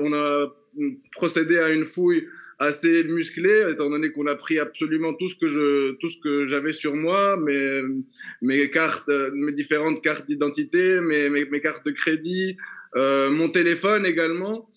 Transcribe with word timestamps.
On 0.00 0.12
a 0.12 0.46
procédé 1.12 1.58
à 1.58 1.70
une 1.70 1.84
fouille 1.84 2.26
assez 2.58 3.04
musclée, 3.04 3.66
étant 3.70 3.90
donné 3.90 4.10
qu'on 4.10 4.26
a 4.26 4.36
pris 4.36 4.58
absolument 4.58 5.14
tout 5.14 5.28
ce 5.28 5.36
que 5.36 5.48
je, 5.48 5.92
tout 5.96 6.08
ce 6.08 6.16
que 6.22 6.46
j'avais 6.46 6.72
sur 6.72 6.94
moi, 6.94 7.36
mes, 7.36 7.82
mes 8.40 8.70
cartes, 8.70 9.10
mes 9.34 9.52
différentes 9.52 10.02
cartes 10.02 10.26
d'identité, 10.26 11.00
mes, 11.00 11.28
mes, 11.28 11.60
cartes 11.60 11.84
de 11.84 11.90
crédit, 11.90 12.56
euh, 12.96 13.30
mon 13.30 13.50
téléphone 13.50 14.06
également. 14.06 14.68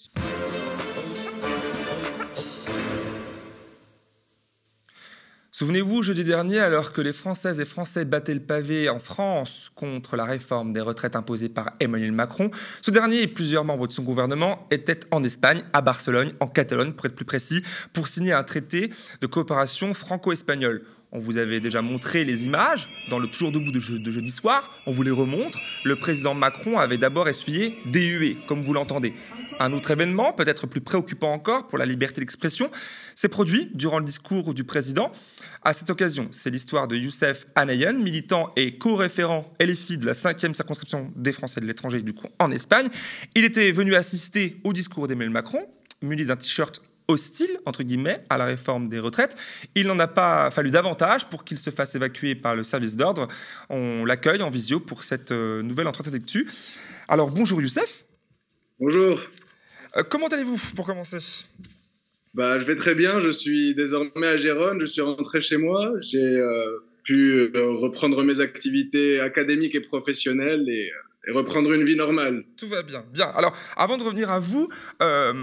Souvenez-vous, 5.57 6.03
jeudi 6.03 6.25
dernier, 6.25 6.59
alors 6.59 6.91
que 6.91 6.99
les 6.99 7.13
Françaises 7.13 7.61
et 7.61 7.65
Français 7.65 8.03
battaient 8.03 8.33
le 8.33 8.41
pavé 8.41 8.89
en 8.89 8.99
France 8.99 9.71
contre 9.73 10.17
la 10.17 10.25
réforme 10.25 10.73
des 10.73 10.81
retraites 10.81 11.15
imposée 11.15 11.47
par 11.47 11.71
Emmanuel 11.79 12.11
Macron, 12.11 12.51
ce 12.81 12.91
dernier 12.91 13.21
et 13.21 13.27
plusieurs 13.27 13.63
membres 13.63 13.87
de 13.87 13.93
son 13.93 14.03
gouvernement 14.03 14.67
étaient 14.69 14.99
en 15.11 15.23
Espagne, 15.23 15.61
à 15.71 15.79
Barcelone, 15.79 16.33
en 16.41 16.47
Catalogne 16.47 16.91
pour 16.91 17.05
être 17.05 17.15
plus 17.15 17.23
précis, 17.23 17.63
pour 17.93 18.09
signer 18.09 18.33
un 18.33 18.43
traité 18.43 18.89
de 19.21 19.27
coopération 19.27 19.93
franco-espagnole. 19.93 20.83
On 21.13 21.19
vous 21.19 21.37
avait 21.37 21.61
déjà 21.61 21.81
montré 21.81 22.25
les 22.25 22.43
images 22.43 22.89
dans 23.09 23.19
le 23.19 23.27
Toujours 23.27 23.53
debout 23.53 23.71
de, 23.71 23.79
jeudi 23.79 24.31
soir. 24.31 24.77
On 24.85 24.91
vous 24.91 25.03
les 25.03 25.11
remontre. 25.11 25.57
Le 25.85 25.95
président 25.95 26.33
Macron 26.33 26.79
avait 26.79 26.97
d'abord 26.97 27.29
essuyé 27.29 27.77
des 27.85 28.37
comme 28.49 28.61
vous 28.61 28.73
l'entendez. 28.73 29.13
Un 29.59 29.71
autre 29.71 29.91
événement, 29.91 30.33
peut-être 30.33 30.67
plus 30.67 30.81
préoccupant 30.81 31.31
encore 31.31 31.67
pour 31.67 31.77
la 31.77 31.85
liberté 31.85 32.19
d'expression, 32.19 32.69
s'est 33.15 33.29
produit 33.29 33.71
durant 33.73 33.99
le 33.99 34.05
discours 34.05 34.53
du 34.53 34.63
président. 34.63 35.11
À 35.63 35.73
cette 35.73 35.89
occasion, 35.89 36.27
c'est 36.31 36.49
l'histoire 36.49 36.87
de 36.87 36.97
Youssef 36.97 37.47
Anayen, 37.55 37.93
militant 37.93 38.51
et 38.55 38.77
co-référent 38.77 39.45
LFI 39.61 39.97
de 39.97 40.05
la 40.05 40.13
5e 40.13 40.53
circonscription 40.53 41.11
des 41.15 41.31
Français 41.31 41.61
de 41.61 41.65
l'étranger, 41.65 42.01
du 42.01 42.13
coup 42.13 42.27
en 42.39 42.51
Espagne. 42.51 42.87
Il 43.33 43.45
était 43.45 43.71
venu 43.71 43.95
assister 43.95 44.59
au 44.63 44.73
discours 44.73 45.07
d'Emmanuel 45.07 45.31
Macron, 45.31 45.65
muni 46.01 46.25
d'un 46.25 46.35
t-shirt 46.35 46.81
hostile, 47.07 47.59
entre 47.65 47.83
guillemets, 47.83 48.23
à 48.29 48.37
la 48.37 48.45
réforme 48.45 48.89
des 48.89 48.99
retraites. 48.99 49.37
Il 49.75 49.87
n'en 49.87 49.99
a 49.99 50.07
pas 50.07 50.51
fallu 50.51 50.69
davantage 50.69 51.29
pour 51.29 51.45
qu'il 51.45 51.57
se 51.59 51.69
fasse 51.69 51.95
évacuer 51.95 52.35
par 52.35 52.55
le 52.55 52.63
service 52.63 52.97
d'ordre. 52.97 53.27
On 53.69 54.05
l'accueille 54.05 54.41
en 54.41 54.49
visio 54.49 54.79
pour 54.79 55.03
cette 55.03 55.31
euh, 55.31 55.61
nouvelle 55.61 55.87
entretien 55.87 56.11
d'actu. 56.11 56.49
Alors 57.07 57.29
bonjour 57.29 57.61
Youssef. 57.61 58.05
Bonjour. 58.79 59.19
Euh, 59.97 60.03
comment 60.07 60.27
allez-vous 60.27 60.59
pour 60.75 60.85
commencer? 60.85 61.45
Bah, 62.33 62.59
Je 62.59 62.65
vais 62.65 62.75
très 62.75 62.95
bien. 62.95 63.21
Je 63.21 63.29
suis 63.29 63.75
désormais 63.75 64.27
à 64.27 64.37
Gérone. 64.37 64.79
Je 64.81 64.85
suis 64.85 65.01
rentré 65.01 65.41
chez 65.41 65.57
moi. 65.57 65.93
J'ai 66.01 66.17
euh, 66.17 66.79
pu 67.03 67.51
reprendre 67.55 68.23
mes 68.23 68.39
activités 68.39 69.19
académiques 69.19 69.75
et 69.75 69.81
professionnelles 69.81 70.67
et 70.69 70.91
et 71.27 71.31
reprendre 71.31 71.71
une 71.73 71.85
vie 71.85 71.95
normale. 71.95 72.43
Tout 72.57 72.67
va 72.67 72.83
bien. 72.83 73.03
Bien. 73.11 73.27
Alors, 73.35 73.55
avant 73.75 73.97
de 73.97 74.03
revenir 74.03 74.31
à 74.31 74.39
vous, 74.39 74.69
euh, 75.01 75.33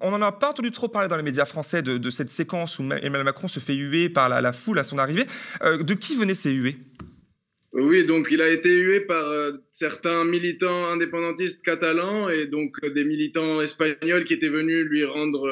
on 0.00 0.10
n'en 0.10 0.22
a 0.22 0.32
pas 0.32 0.50
entendu 0.50 0.70
trop 0.70 0.88
parler 0.88 1.08
dans 1.08 1.16
les 1.16 1.22
médias 1.22 1.44
français 1.44 1.82
de, 1.82 2.10
cette 2.10 2.28
séquence 2.28 2.78
où 2.78 2.82
Emmanuel 2.82 3.24
Macron 3.24 3.48
se 3.48 3.60
fait 3.60 3.74
huer 3.74 4.08
par 4.08 4.28
la, 4.28 4.52
foule 4.52 4.78
à 4.78 4.84
son 4.84 4.98
arrivée. 4.98 5.26
Euh, 5.62 5.82
de 5.82 5.94
qui 5.94 6.16
venaient 6.16 6.34
ces 6.34 6.52
huées? 6.52 6.76
Oui, 7.82 8.06
donc 8.06 8.28
il 8.30 8.40
a 8.40 8.48
été 8.48 8.70
hué 8.70 9.00
par 9.00 9.26
euh, 9.28 9.52
certains 9.70 10.24
militants 10.24 10.86
indépendantistes 10.86 11.62
catalans 11.62 12.28
et 12.28 12.46
donc 12.46 12.84
des 12.84 13.04
militants 13.04 13.60
espagnols 13.60 14.24
qui 14.24 14.34
étaient 14.34 14.48
venus 14.48 14.84
lui 14.86 15.04
rendre, 15.04 15.46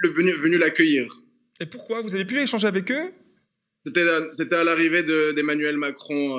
le, 0.00 0.08
venus, 0.10 0.58
l'accueillir. 0.58 1.12
Et 1.60 1.66
pourquoi? 1.66 2.02
Vous 2.02 2.14
avez 2.14 2.24
pu 2.24 2.38
échanger 2.38 2.68
avec 2.68 2.90
eux? 2.90 3.12
C'était 3.84 4.54
à 4.56 4.64
l'arrivée 4.64 5.02
d'Emmanuel 5.02 5.76
Macron 5.76 6.38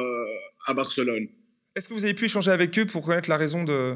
à 0.65 0.73
Barcelone. 0.73 1.27
Est-ce 1.75 1.89
que 1.89 1.93
vous 1.93 2.03
avez 2.03 2.13
pu 2.13 2.25
échanger 2.25 2.51
avec 2.51 2.77
eux 2.77 2.85
pour 2.85 3.03
connaître 3.03 3.29
la 3.29 3.37
raison 3.37 3.63
de 3.63 3.95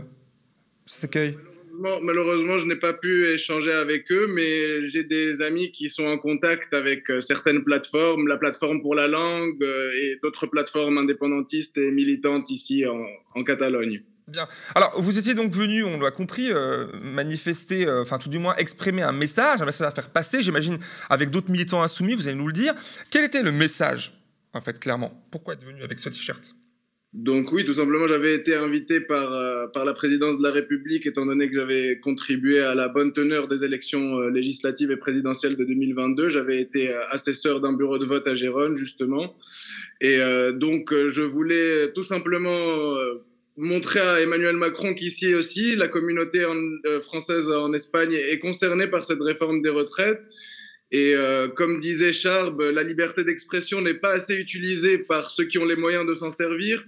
cet 0.86 1.04
accueil? 1.06 1.38
Malheureusement, 1.76 2.60
je 2.60 2.68
n'ai 2.68 2.76
pas 2.76 2.94
pu 2.94 3.26
échanger 3.34 3.72
avec 3.72 4.12
eux, 4.12 4.28
mais 4.28 4.88
j'ai 4.90 5.04
des 5.04 5.42
amis 5.42 5.72
qui 5.72 5.90
sont 5.90 6.06
en 6.06 6.20
contact 6.20 6.72
avec 6.72 7.10
euh, 7.10 7.20
certaines 7.20 7.64
plateformes, 7.64 8.28
la 8.28 8.38
plateforme 8.38 8.84
pour 8.84 8.94
la 8.94 9.08
langue 9.08 9.58
euh, 9.64 9.92
et 9.92 10.20
d'autres 10.22 10.46
plateformes 10.46 11.00
indépendantistes 11.00 11.76
et 11.80 11.90
militantes 11.90 12.52
ici 12.52 12.86
en, 12.86 13.44
Catalogne. 13.44 14.04
Bien. 14.28 14.48
Alors, 14.76 15.02
vous 15.02 15.18
étiez 15.18 15.34
donc 15.34 15.52
venu, 15.52 15.84
on 15.84 16.00
l'a 16.00 16.12
compris, 16.12 16.52
euh, 16.52 16.86
manifester, 17.02 17.90
enfin 17.90 18.20
tout 18.20 18.30
du 18.30 18.38
moins 18.38 18.56
exprimer 18.58 19.02
un 19.02 19.12
message, 19.12 19.60
un 19.60 19.66
message 19.66 19.88
à 19.88 19.92
faire 19.92 20.12
passer, 20.12 20.44
j'imagine, 20.44 20.78
avec 21.10 21.32
d'autres 21.32 21.52
militants 21.52 21.82
insoumis, 21.82 22.14
vous 22.14 22.28
allez 22.28 22.38
nous 22.38 22.48
le 22.48 22.54
dire. 22.54 22.76
Quel 23.10 23.26
était 23.26 23.42
le 23.42 23.52
message, 23.52 24.14
en 24.54 24.62
fait, 24.62 24.80
clairement? 24.80 25.12
Pourquoi 25.32 25.56
être 25.56 25.66
venu 25.66 25.82
avec 25.82 25.98
ce 25.98 26.10
t-shirt? 26.10 26.56
Donc 27.14 27.52
oui, 27.52 27.64
tout 27.64 27.76
simplement, 27.76 28.08
j'avais 28.08 28.34
été 28.34 28.56
invité 28.56 29.00
par, 29.00 29.34
euh, 29.34 29.68
par 29.68 29.86
la 29.86 29.94
présidence 29.94 30.40
de 30.40 30.44
la 30.44 30.50
République, 30.50 31.06
étant 31.06 31.28
donné 31.28 31.48
que 31.48 31.54
j'avais 31.54 32.00
contribué 32.00 32.60
à 32.60 32.74
la 32.74 32.88
bonne 32.88 33.14
teneur 33.14 33.48
des 33.48 33.64
élections 33.64 34.20
euh, 34.20 34.32
législatives 34.32 34.90
et 34.90 34.98
présidentielles 34.98 35.56
de 35.56 35.64
2022. 35.64 36.30
J'avais 36.30 36.60
été 36.60 36.90
euh, 36.90 37.08
assesseur 37.10 37.62
d'un 37.62 37.74
bureau 37.74 38.00
de 38.00 38.06
vote 38.06 38.28
à 38.28 38.34
Gérone, 38.34 38.76
justement. 38.76 39.36
Et 40.02 40.20
donc, 40.56 40.94
je 40.94 41.22
voulais 41.22 41.94
tout 41.94 42.04
simplement 42.04 42.94
montrer 43.56 44.02
à 44.02 44.20
Emmanuel 44.20 44.58
Macron 44.58 44.94
qu'ici 44.96 45.34
aussi, 45.34 45.78
la 45.78 45.88
communauté 45.88 46.46
française 47.04 47.48
en 47.48 47.72
Espagne 47.72 48.12
est 48.12 48.40
concernée 48.40 48.88
par 48.88 49.06
cette 49.06 49.22
réforme 49.22 49.62
des 49.62 49.70
retraites. 49.70 50.20
Et 50.92 51.16
comme 51.56 51.80
disait 51.80 52.12
Charb, 52.12 52.60
la 52.60 52.84
liberté 52.84 53.24
d'expression 53.24 53.80
n'est 53.80 53.94
pas 53.94 54.12
assez 54.12 54.36
utilisée 54.36 54.98
par 54.98 55.32
ceux 55.32 55.46
qui 55.46 55.58
ont 55.58 55.66
les 55.66 55.78
moyens 55.78 56.06
de 56.06 56.16
s'en 56.16 56.32
servir. 56.32 56.84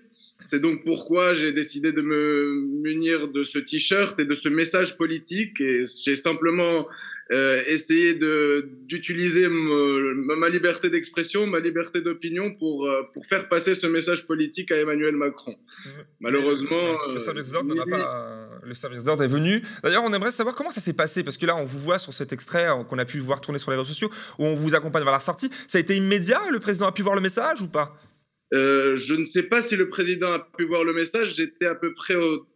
C'est 0.46 0.59
donc 0.59 0.84
pourquoi 0.84 1.34
j'ai 1.34 1.51
décidé 1.51 1.91
de 1.91 2.01
me 2.01 2.66
munir 2.84 3.29
de 3.29 3.44
ce 3.44 3.57
t-shirt 3.57 4.19
et 4.19 4.25
de 4.25 4.35
ce 4.35 4.50
message 4.50 4.97
politique. 4.97 5.59
Et 5.59 5.85
j'ai 6.03 6.16
simplement 6.16 6.88
euh, 7.31 7.63
essayé 7.66 8.19
d'utiliser 8.84 9.47
ma 9.50 10.47
liberté 10.47 10.91
d'expression, 10.91 11.47
ma 11.47 11.59
liberté 11.59 12.01
d'opinion 12.01 12.53
pour, 12.53 12.85
euh, 12.85 13.01
pour 13.16 13.25
faire 13.25 13.47
passer 13.50 13.74
ce 13.74 13.88
message 13.88 14.28
politique 14.28 14.72
à 14.72 14.78
Emmanuel 14.78 15.16
Macron. 15.16 15.53
Mmh. 15.53 15.90
Malheureusement. 16.19 16.97
Le, 17.12 17.19
service 17.19 17.51
d'ordre 17.51 17.74
le 18.63 18.74
service 18.75 19.03
d'ordre 19.03 19.24
est 19.24 19.28
venu. 19.28 19.63
D'ailleurs, 19.81 20.03
on 20.03 20.13
aimerait 20.13 20.31
savoir 20.31 20.56
comment 20.56 20.69
ça 20.69 20.81
s'est 20.81 20.94
passé, 20.94 21.24
parce 21.24 21.38
que 21.38 21.47
là, 21.47 21.56
on 21.56 21.66
vous 21.66 21.79
voit 21.79 21.97
sur 21.97 22.13
cet 22.13 22.31
extrait 22.31 22.68
euh, 22.68 22.84
qu'on 22.84 23.00
a 23.00 23.06
pu 23.06 23.18
voir 23.18 23.41
tourner 23.41 23.57
sur 23.57 23.72
les 23.72 23.78
réseaux 23.78 23.90
sociaux, 23.90 24.12
où 24.38 24.45
on 24.45 24.56
vous 24.56 24.75
accompagne 24.75 25.03
vers 25.03 25.13
la 25.13 25.19
sortie. 25.19 25.50
Ça 25.68 25.79
a 25.79 25.81
été 25.81 25.95
immédiat 25.95 26.41
Le 26.51 26.59
président 26.59 26.85
a 26.85 26.91
pu 26.91 27.01
voir 27.01 27.16
le 27.16 27.22
message 27.22 27.59
ou 27.62 27.68
pas? 27.68 27.97
Euh, 28.56 28.96
je 28.96 29.14
ne 29.14 29.26
sais 29.26 29.44
pas 29.44 29.62
si 29.62 29.76
le 29.76 29.90
président 29.90 30.32
a 30.32 30.40
pu 30.40 30.66
voir 30.66 30.84
le 30.84 30.94
message. 30.94 31.36
J'étais 31.36 31.66
à 31.66 31.76
peu 31.76 31.94
près 31.94 32.16
au 32.16 32.48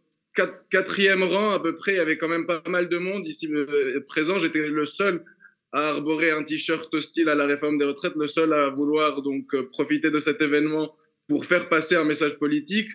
quatrième 0.70 1.22
rang, 1.22 1.52
à 1.52 1.60
peu 1.60 1.76
près. 1.76 1.92
Il 1.92 1.96
y 1.96 2.00
avait 2.00 2.16
quand 2.16 2.28
même 2.28 2.46
pas 2.46 2.62
mal 2.66 2.88
de 2.88 2.96
monde 2.96 3.28
ici 3.28 3.46
euh, 3.52 4.00
présent. 4.08 4.38
J'étais 4.38 4.66
le 4.66 4.86
seul 4.86 5.22
à 5.72 5.90
arborer 5.90 6.30
un 6.30 6.42
t-shirt 6.42 6.92
hostile 6.94 7.28
à 7.28 7.34
la 7.34 7.46
réforme 7.46 7.78
des 7.78 7.84
retraites, 7.84 8.16
le 8.16 8.26
seul 8.26 8.52
à 8.54 8.70
vouloir 8.70 9.22
donc 9.22 9.54
euh, 9.54 9.68
profiter 9.70 10.10
de 10.10 10.18
cet 10.18 10.40
événement 10.40 10.96
pour 11.28 11.44
faire 11.44 11.68
passer 11.68 11.96
un 11.96 12.04
message 12.04 12.38
politique. 12.38 12.88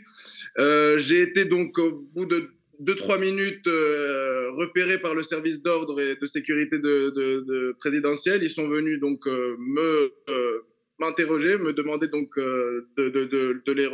J'ai 0.58 1.22
été 1.22 1.46
donc 1.46 1.78
au 1.78 2.10
bout 2.14 2.26
de 2.26 2.50
deux 2.80 2.96
trois 2.96 3.18
minutes 3.18 3.66
repéré 3.66 5.00
par 5.00 5.16
le 5.16 5.24
service 5.24 5.62
d'ordre 5.62 6.02
et 6.02 6.18
de 6.18 6.26
sécurité 6.26 6.78
de. 6.80 7.76
Ils 8.42 8.50
sont 8.50 8.68
venus 8.68 9.00
donc 9.00 9.26
me 9.26 10.12
m'interroger, 11.00 11.58
me 11.58 11.74
demander 11.74 12.08
donc 12.08 12.38
euh, 12.38 12.88
de, 12.98 13.04
les, 13.72 13.88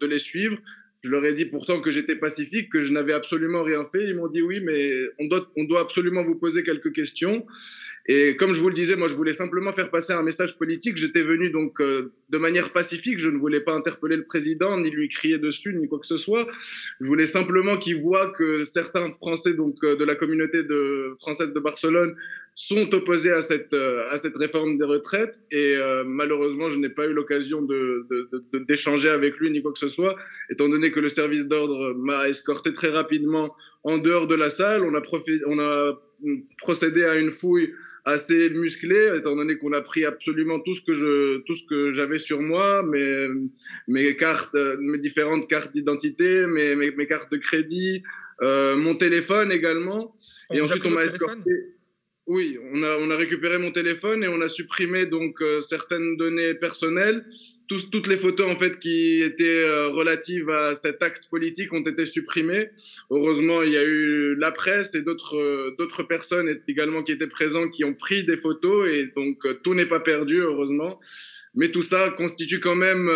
de, 0.00 0.06
les 0.06 0.18
suivre. 0.18 0.58
Je 1.02 1.10
leur 1.10 1.24
ai 1.24 1.34
dit 1.34 1.46
pourtant 1.46 1.80
que 1.80 1.90
j'étais 1.90 2.14
pacifique, 2.14 2.70
que 2.70 2.80
je 2.80 2.92
n'avais 2.92 3.12
absolument 3.12 3.62
rien 3.62 3.84
fait. 3.84 4.04
Ils 4.04 4.14
m'ont 4.14 4.28
dit 4.28 4.42
oui, 4.42 4.60
mais 4.60 4.92
on 5.18 5.26
doit, 5.26 5.50
on 5.56 5.64
doit 5.64 5.80
absolument 5.80 6.22
vous 6.22 6.36
poser 6.36 6.62
quelques 6.62 6.92
questions. 6.92 7.44
Et 8.06 8.34
comme 8.36 8.52
je 8.52 8.60
vous 8.60 8.68
le 8.68 8.74
disais, 8.74 8.96
moi, 8.96 9.06
je 9.06 9.14
voulais 9.14 9.32
simplement 9.32 9.72
faire 9.72 9.90
passer 9.90 10.12
un 10.12 10.22
message 10.22 10.58
politique. 10.58 10.96
J'étais 10.96 11.22
venu 11.22 11.50
donc 11.50 11.80
euh, 11.80 12.12
de 12.30 12.38
manière 12.38 12.72
pacifique. 12.72 13.18
Je 13.18 13.30
ne 13.30 13.38
voulais 13.38 13.60
pas 13.60 13.74
interpeller 13.74 14.16
le 14.16 14.24
président, 14.24 14.78
ni 14.78 14.90
lui 14.90 15.08
crier 15.08 15.38
dessus, 15.38 15.72
ni 15.74 15.86
quoi 15.88 16.00
que 16.00 16.06
ce 16.06 16.16
soit. 16.16 16.48
Je 17.00 17.06
voulais 17.06 17.26
simplement 17.26 17.76
qu'il 17.76 18.00
voit 18.02 18.30
que 18.30 18.64
certains 18.64 19.12
Français 19.14 19.54
donc 19.54 19.76
euh, 19.84 19.94
de 19.96 20.04
la 20.04 20.16
communauté 20.16 20.62
française 21.20 21.52
de 21.52 21.60
Barcelone 21.60 22.16
sont 22.54 22.92
opposés 22.92 23.30
à 23.30 23.40
cette, 23.40 23.72
euh, 23.72 24.10
à 24.10 24.16
cette 24.16 24.36
réforme 24.36 24.78
des 24.78 24.84
retraites. 24.84 25.38
Et 25.52 25.76
malheureusement, 26.04 26.70
je 26.70 26.78
n'ai 26.78 26.90
pas 26.90 27.06
eu 27.06 27.12
l'occasion 27.12 27.62
d'échanger 27.62 29.08
de, 29.08 29.12
de, 29.12 29.16
avec 29.16 29.36
lui, 29.36 29.50
ni 29.50 29.62
quoi 29.62 29.72
que 29.72 29.78
ce 29.78 29.88
soit, 29.88 30.16
étant 30.50 30.68
donné 30.68 30.90
que 30.90 31.00
le 31.00 31.08
service 31.08 31.46
d'ordre 31.46 31.94
m'a 31.94 32.28
escorté 32.28 32.72
très 32.72 32.90
rapidement 32.90 33.54
en 33.84 33.98
dehors 33.98 34.26
de 34.26 34.34
la 34.34 34.50
salle. 34.50 34.82
On 34.82 34.94
a, 34.94 35.02
on 35.46 35.58
a 35.58 36.00
procédé 36.58 37.04
à 37.04 37.16
une 37.16 37.30
fouille 37.30 37.72
assez 38.04 38.50
musclé, 38.50 39.12
étant 39.16 39.36
donné 39.36 39.56
qu'on 39.56 39.72
a 39.72 39.80
pris 39.80 40.04
absolument 40.04 40.58
tout 40.60 40.74
ce 40.74 40.82
que 40.82 40.92
je, 40.92 41.38
tout 41.42 41.54
ce 41.54 41.64
que 41.64 41.92
j'avais 41.92 42.18
sur 42.18 42.40
moi, 42.40 42.82
mes, 42.82 43.28
mes 43.86 44.16
cartes, 44.16 44.56
mes 44.80 44.98
différentes 44.98 45.48
cartes 45.48 45.72
d'identité, 45.72 46.46
mes, 46.46 46.74
mes, 46.74 47.06
cartes 47.06 47.30
de 47.30 47.36
crédit, 47.36 48.02
euh, 48.42 48.76
mon 48.76 48.96
téléphone 48.96 49.52
également. 49.52 50.16
et 50.52 50.60
ensuite, 50.60 50.84
on 50.84 50.90
m'a 50.90 51.04
escorté. 51.04 51.71
Oui, 52.26 52.56
on 52.72 52.82
a, 52.82 52.96
on 52.98 53.10
a 53.10 53.16
récupéré 53.16 53.58
mon 53.58 53.72
téléphone 53.72 54.22
et 54.22 54.28
on 54.28 54.40
a 54.40 54.48
supprimé 54.48 55.06
donc 55.06 55.42
euh, 55.42 55.60
certaines 55.60 56.16
données 56.16 56.54
personnelles 56.54 57.24
toutes 57.90 58.06
les 58.06 58.16
photos 58.16 58.50
en 58.50 58.56
fait 58.56 58.78
qui 58.78 59.22
étaient 59.22 59.64
euh, 59.64 59.88
relatives 59.88 60.50
à 60.50 60.74
cet 60.74 61.02
acte 61.02 61.28
politique 61.28 61.72
ont 61.72 61.84
été 61.84 62.06
supprimées. 62.06 62.70
Heureusement, 63.10 63.62
il 63.62 63.72
y 63.72 63.76
a 63.76 63.84
eu 63.84 64.34
la 64.36 64.52
presse 64.52 64.94
et 64.94 65.02
d'autres 65.02 65.36
euh, 65.36 66.04
personnes 66.08 66.48
également 66.68 67.02
qui 67.02 67.12
étaient 67.12 67.26
présentes 67.26 67.70
qui 67.72 67.84
ont 67.84 67.94
pris 67.94 68.24
des 68.24 68.36
photos 68.36 68.88
et 68.88 69.12
donc 69.16 69.38
tout 69.62 69.74
n'est 69.74 69.86
pas 69.86 70.00
perdu 70.00 70.40
heureusement. 70.40 71.00
Mais 71.54 71.70
tout 71.70 71.82
ça 71.82 72.10
constitue 72.16 72.60
quand 72.60 72.76
même 72.76 73.10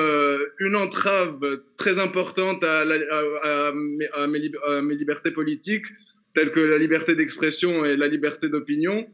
une 0.58 0.76
entrave 0.76 1.62
très 1.78 1.98
importante 1.98 2.62
à 2.62 2.84
mes 3.72 4.94
libertés 4.94 5.30
politiques, 5.30 5.86
telles 6.36 6.52
que 6.52 6.60
la 6.60 6.76
liberté 6.76 7.14
d'expression 7.14 7.86
et 7.86 7.96
la 7.96 8.08
liberté 8.08 8.50
d'opinion. 8.50 9.06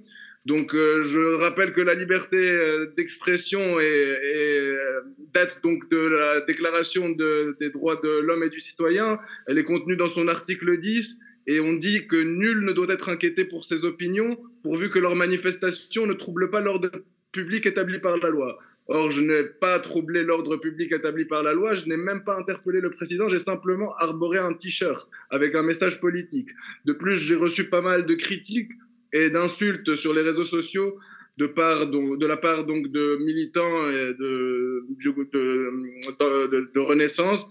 Donc, 0.45 0.75
euh, 0.75 1.05
je 1.05 1.35
rappelle 1.35 1.73
que 1.73 1.81
la 1.81 1.95
liberté 1.95 2.37
euh, 2.37 2.93
d'expression 2.97 3.79
euh, 3.79 5.01
date 5.33 5.61
donc 5.63 5.89
de 5.89 5.99
la 5.99 6.41
Déclaration 6.41 7.11
des 7.11 7.71
droits 7.71 8.01
de 8.03 8.19
l'homme 8.19 8.43
et 8.43 8.49
du 8.49 8.59
citoyen. 8.59 9.21
Elle 9.47 9.59
est 9.59 9.65
contenue 9.65 9.95
dans 9.95 10.09
son 10.09 10.27
article 10.27 10.77
10 10.79 11.17
et 11.47 11.61
on 11.61 11.75
dit 11.75 12.09
que 12.09 12.17
nul 12.17 12.63
ne 12.63 12.73
doit 12.73 12.93
être 12.93 13.09
inquiété 13.09 13.45
pour 13.45 13.65
ses 13.65 13.85
opinions 13.85 14.37
pourvu 14.65 14.91
que 14.91 14.99
leurs 14.99 15.15
manifestations 15.15 16.07
ne 16.07 16.15
troublent 16.15 16.51
pas 16.51 16.61
l'ordre 16.61 16.91
public 17.31 17.67
établi 17.67 18.01
par 18.01 18.19
la 18.19 18.31
loi. 18.31 18.59
Or, 18.89 19.11
je 19.11 19.21
n'ai 19.21 19.45
pas 19.45 19.79
troublé 19.79 20.23
l'ordre 20.23 20.57
public 20.57 20.93
établi 20.93 21.25
par 21.25 21.43
la 21.43 21.55
loi, 21.55 21.75
je 21.75 21.87
n'ai 21.87 21.97
même 21.97 22.25
pas 22.25 22.37
interpellé 22.37 22.81
le 22.81 22.91
président, 22.91 23.29
j'ai 23.29 23.39
simplement 23.39 23.95
arboré 23.97 24.39
un 24.39 24.53
t-shirt 24.55 25.09
avec 25.31 25.55
un 25.55 25.63
message 25.63 26.01
politique. 26.01 26.51
De 26.85 26.93
plus, 26.93 27.17
j'ai 27.17 27.37
reçu 27.37 27.69
pas 27.69 27.81
mal 27.81 28.07
de 28.07 28.15
critiques 28.15 28.73
et 29.13 29.31
d'insultes 29.31 29.95
sur 29.95 30.13
les 30.13 30.23
réseaux 30.23 30.45
sociaux 30.45 30.99
de, 31.39 31.47
part, 31.47 31.87
donc, 31.87 32.19
de 32.19 32.27
la 32.27 32.37
part 32.37 32.65
donc, 32.65 32.89
de 32.89 33.17
militants 33.25 33.89
et 33.89 34.15
de, 34.15 34.87
de, 34.91 36.71
de, 36.75 36.81
Renaissance, 36.81 37.49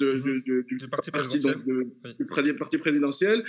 parti 0.90 1.12
présidentiel. 1.12 1.88
du 2.18 2.56
parti 2.56 2.78
présidentiel, 2.78 3.44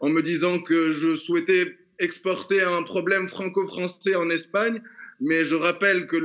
en 0.00 0.08
me 0.08 0.22
disant 0.22 0.60
que 0.60 0.90
je 0.90 1.16
souhaitais 1.16 1.76
exporter 1.98 2.62
un 2.62 2.82
problème 2.82 3.28
franco-français 3.28 4.14
en 4.14 4.30
Espagne. 4.30 4.82
Mais 5.20 5.44
je 5.44 5.54
rappelle 5.54 6.06
que, 6.06 6.16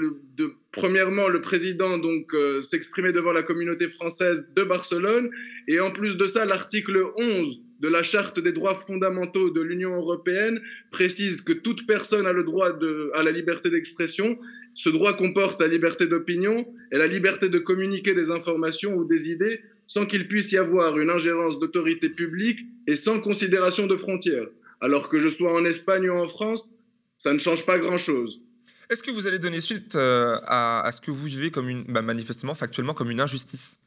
premièrement, 0.72 1.30
le 1.30 1.42
président 1.42 1.98
donc 1.98 2.34
euh, 2.34 2.62
s'exprimait 2.62 3.14
devant 3.14 3.32
la 3.32 3.44
communauté 3.44 3.88
française 3.88 4.50
de 4.54 4.64
Barcelone, 4.64 5.30
et 5.68 5.80
en 5.80 5.92
plus 5.92 6.18
de 6.18 6.28
ça, 6.28 6.46
l'article 6.46 7.06
11 7.16 7.62
de 7.80 7.88
la 7.88 8.04
Charte 8.04 8.40
des 8.40 8.52
droits 8.52 8.76
fondamentaux 8.76 9.50
de 9.50 9.62
l'Union 9.62 9.96
européenne 9.96 10.62
précise 10.92 11.42
que 11.42 11.54
toute 11.54 11.88
personne 11.88 12.28
a 12.28 12.34
le 12.34 12.44
droit 12.44 12.74
de, 12.74 13.10
à 13.16 13.24
la 13.24 13.32
liberté 13.32 13.70
d'expression. 13.70 14.38
Ce 14.76 14.90
droit 14.90 15.18
comporte 15.18 15.60
la 15.60 15.68
liberté 15.68 16.06
d'opinion 16.06 16.68
et 16.92 16.98
la 16.98 17.08
liberté 17.08 17.50
de 17.50 17.58
communiquer 17.58 18.14
des 18.14 18.30
informations 18.30 18.94
ou 18.94 19.04
des 19.04 19.30
idées 19.30 19.62
sans 19.88 20.06
qu'il 20.06 20.28
puisse 20.28 20.52
y 20.52 20.58
avoir 20.58 21.00
une 21.00 21.10
ingérence 21.10 21.60
d'autorité 21.60 22.10
publique 22.10 22.60
et 22.88 22.96
sans 22.96 23.20
considération 23.20 23.88
de 23.88 23.98
frontières. 23.98 24.48
Alors 24.82 25.10
que 25.10 25.20
je 25.20 25.30
sois 25.30 25.54
en 25.54 25.64
Espagne 25.64 26.10
ou 26.10 26.16
en 26.16 26.28
France, 26.28 26.72
ça 27.18 27.32
ne 27.34 27.40
change 27.40 27.66
pas 27.66 27.78
grand-chose. 27.78 28.42
Est-ce 28.90 29.04
que 29.04 29.12
vous 29.12 29.28
allez 29.28 29.40
donner 29.40 29.62
suite 29.62 29.96
euh, 29.96 30.38
à, 30.44 30.90
ce 30.92 31.00
que 31.00 31.12
vous 31.12 31.26
vivez 31.26 31.52
comme 31.52 31.70
une, 31.70 31.84
bah, 31.84 32.02
manifestement, 32.02 32.56
factuellement, 32.56 32.94
comme 32.94 33.10
une 33.10 33.22
injustice? 33.22 33.80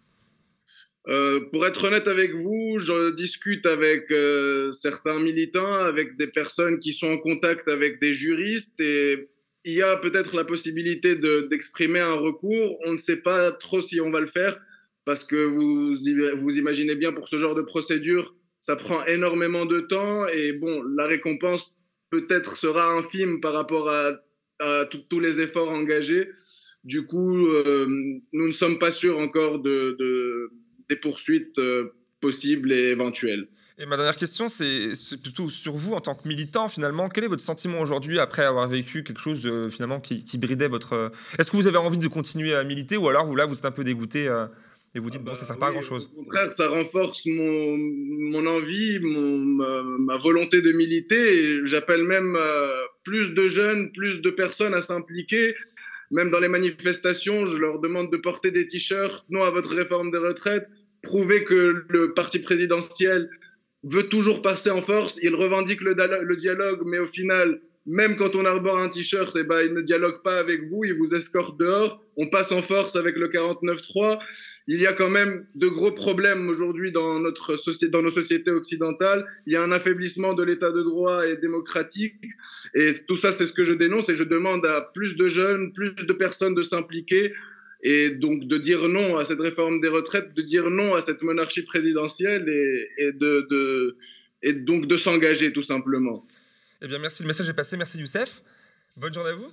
Euh, 1.08 1.41
pour 1.52 1.67
être 1.67 1.85
honnête 1.85 2.08
avec 2.08 2.32
vous, 2.35 2.79
je 2.79 3.14
discute 3.14 3.67
avec 3.67 4.11
euh, 4.11 4.73
certains 4.73 5.19
militants, 5.19 5.75
avec 5.75 6.17
des 6.17 6.29
personnes 6.29 6.81
qui 6.81 6.94
sont 6.94 7.08
en 7.08 7.19
contact 7.19 7.69
avec 7.69 8.00
des 8.00 8.14
juristes 8.14 8.81
et 8.81 9.29
il 9.64 9.75
y 9.75 9.82
a 9.82 9.96
peut-être 9.96 10.35
la 10.37 10.44
possibilité 10.44 11.17
d'exprimer 11.17 12.00
un 12.00 12.14
recours. 12.14 12.79
On 12.87 12.93
ne 12.93 12.99
sait 12.99 13.17
pas 13.17 13.52
trop 13.52 13.82
si 13.82 14.00
on 14.00 14.11
va 14.11 14.20
le 14.20 14.26
faire 14.26 14.58
parce 15.05 15.25
que 15.25 15.37
vous, 15.37 15.94
vous 16.41 16.58
imaginez 16.58 16.94
bien 16.94 17.12
pour 17.12 17.29
ce 17.29 17.38
genre 17.38 17.55
de 17.55 17.62
procédure, 17.62 18.35
ça 18.64 18.76
prend 18.76 19.05
énormément 19.05 19.66
de 19.66 19.81
temps 19.81 20.26
et 20.26 20.52
bon, 20.52 20.82
la 20.96 21.05
récompense 21.06 21.76
peut-être 22.08 22.56
sera 22.56 22.94
infime 22.94 23.43
par 23.43 23.52
rapport 23.52 23.90
à, 23.90 24.12
tous 25.11 25.20
les 25.20 25.40
efforts 25.40 25.69
engagés. 25.69 26.31
Du 26.84 27.05
coup, 27.05 27.46
euh, 27.49 27.87
nous 28.32 28.46
ne 28.46 28.52
sommes 28.52 28.78
pas 28.78 28.90
sûrs 28.90 29.19
encore 29.19 29.58
de 29.58 30.50
des 30.88 30.96
poursuites 30.96 31.58
euh, 31.58 31.93
possibles 32.22 32.72
et 32.72 32.90
éventuelles. 32.90 33.49
Et 33.76 33.84
ma 33.84 33.96
dernière 33.96 34.16
question, 34.16 34.49
c'est 34.49 34.93
plutôt 35.22 35.50
sur 35.50 35.75
vous 35.75 35.93
en 35.93 36.00
tant 36.00 36.14
que 36.14 36.26
militant 36.26 36.69
finalement. 36.69 37.10
Quel 37.10 37.25
est 37.25 37.28
votre 37.28 37.43
sentiment 37.43 37.81
aujourd'hui 37.81 38.19
après 38.19 38.44
avoir 38.44 38.67
vécu 38.69 39.02
quelque 39.02 39.20
chose 39.20 39.44
euh, 39.44 39.69
finalement 39.69 40.00
qui, 40.00 40.38
bridait 40.38 40.69
votre... 40.69 41.12
Est-ce 41.38 41.50
que 41.50 41.56
vous 41.56 41.67
avez 41.67 41.76
envie 41.76 41.99
de 41.99 42.08
continuer 42.08 42.55
à 42.55 42.64
militer 42.64 42.96
ou 42.96 43.08
alors 43.08 43.34
là 43.37 43.44
vous 43.44 43.58
êtes 43.58 43.67
un 43.67 43.72
peu 43.72 43.84
dégoûté 43.84 44.28
et 44.94 45.00
vous 45.00 45.11
dites 45.11 45.23
bon 45.23 45.35
ça 45.35 45.43
ne 45.43 45.46
sert 45.46 45.58
pas 45.58 45.69
à 45.69 45.73
grand 45.73 45.82
chose 45.82 46.11
Au 46.17 46.23
contraire, 46.23 46.52
ça 46.52 46.69
renforce 46.69 47.26
mon, 47.26 47.76
mon 47.76 48.46
envie, 48.46 49.00
mon, 49.00 49.38
ma, 49.38 50.17
volonté 50.17 50.62
de 50.62 50.73
militer. 50.73 51.67
J'appelle 51.67 52.05
même 52.05 52.38
plus 53.02 53.31
de 53.31 53.49
jeunes, 53.49 53.93
plus 53.93 54.20
de 54.20 54.31
personnes 54.31 54.75
à 54.75 54.81
s'impliquer. 54.81 55.55
Même 56.11 56.31
dans 56.31 56.38
les 56.38 56.49
manifestations, 56.49 57.46
je 57.46 57.56
leur 57.56 57.81
demande 57.81 58.12
de 58.12 58.17
porter 58.17 58.50
des 58.50 58.69
t-shirts, 58.69 59.25
non 59.31 59.43
à 59.43 59.50
votre 59.50 59.75
réforme 59.75 60.11
des 60.11 60.19
retraites, 60.19 60.69
prouver 61.02 61.44
que 61.44 61.85
le 61.88 62.14
parti 62.14 62.38
présidentiel 62.38 63.29
veut 63.85 64.08
toujours 64.08 64.43
passer 64.43 64.70
en 64.70 64.82
force, 64.82 65.19
il 65.23 65.35
revendique 65.35 65.81
le, 65.81 65.94
le 65.94 66.37
dialogue, 66.37 66.82
mais 66.87 66.99
au 66.99 67.06
final, 67.06 67.61
même 67.86 68.16
quand 68.16 68.34
on 68.34 68.44
arbore 68.46 68.78
un 68.78 68.88
t-shirt, 68.88 69.36
eh 69.38 69.42
ben, 69.42 69.60
il 69.62 69.75
ne 69.75 69.82
dialogue 69.82 70.22
pas 70.22 70.38
avec 70.38 70.69
vous, 70.69 70.84
il 70.84 70.94
vous 70.94 71.14
escorte 71.14 71.58
dehors. 71.58 72.02
On 72.16 72.28
passe 72.28 72.50
en 72.52 72.62
force 72.62 72.96
avec 72.96 73.16
le 73.16 73.28
49-3. 73.28 74.19
Il 74.69 74.81
y 74.81 74.86
a 74.86 74.94
quand 74.94 75.10
même 75.10 75.46
de 75.54 75.69
gros 75.69 75.92
problèmes 75.92 76.48
aujourd'hui 76.48 76.92
dans, 76.92 77.20
dans 77.20 78.02
nos 78.02 78.10
sociétés 78.10 78.50
occidentales. 78.50 79.26
Il 79.46 79.52
y 79.52 79.56
a 79.56 79.62
un 79.62 79.72
affaiblissement 79.72 80.32
de 80.32 80.42
l'état 80.42 80.70
de 80.70 80.82
droit 80.82 81.26
et 81.26 81.36
démocratique. 81.36 82.14
Et 82.75 82.94
tout 83.06 83.19
ça, 83.19 83.32
c'est 83.32 83.44
ce 83.44 83.52
que 83.52 83.64
je 83.64 83.75
dénonce 83.75 84.08
et 84.08 84.14
je 84.14 84.25
demande 84.25 84.64
à 84.64 84.81
plus 84.81 85.16
de 85.16 85.28
jeunes, 85.28 85.72
plus 85.75 85.94
de 85.94 86.12
personnes 86.14 86.54
de 86.54 86.62
s'impliquer 86.62 87.34
et 87.82 88.08
donc 88.08 88.44
de 88.48 88.56
dire 88.56 88.88
non 88.88 89.19
à 89.19 89.26
cette 89.26 89.40
réforme 89.40 89.82
des 89.82 89.88
retraites, 89.88 90.32
de 90.32 90.40
dire 90.40 90.70
non 90.70 90.94
à 90.94 91.02
cette 91.02 91.22
monarchie 91.22 91.64
présidentielle 91.64 92.48
et, 92.48 92.88
et 92.96 93.12
de, 93.12 93.46
de, 93.50 93.96
et 94.42 94.54
donc 94.54 94.86
de 94.86 94.96
s'engager 94.96 95.52
tout 95.52 95.62
simplement. 95.62 96.25
Eh 96.84 96.86
bien, 96.86 96.98
merci. 96.98 97.22
Le 97.22 97.28
message 97.28 97.48
est 97.48 97.54
passé. 97.54 97.78
Merci, 97.78 97.98
Youssef. 97.98 98.42
Bonne 98.94 99.14
journée 99.14 99.31
à 99.31 99.34
vous. 99.34 99.50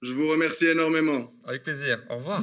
Je 0.00 0.14
vous 0.14 0.26
remercie 0.28 0.66
énormément. 0.66 1.30
Avec 1.44 1.62
plaisir. 1.62 2.02
Au 2.08 2.16
revoir. 2.16 2.42